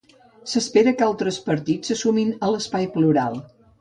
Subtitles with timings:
[0.53, 3.39] S'espera que altres partits se sumin a Espai Plural.